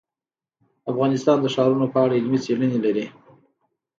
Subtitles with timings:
[0.91, 3.05] افغانستان د ښارونو په اړه علمي څېړنې لري.